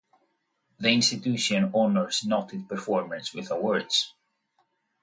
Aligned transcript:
The 0.79 0.89
institution 0.89 1.69
honours 1.75 2.25
noted 2.25 2.67
performers 2.67 3.35
with 3.35 3.51
awards. 3.51 4.15